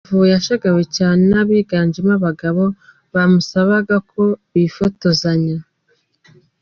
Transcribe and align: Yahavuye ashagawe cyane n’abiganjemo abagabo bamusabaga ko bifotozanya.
Yahavuye 0.07 0.33
ashagawe 0.39 0.81
cyane 0.97 1.21
n’abiganjemo 1.31 2.11
abagabo 2.19 2.63
bamusabaga 3.13 3.95
ko 4.11 4.23
bifotozanya. 4.51 5.57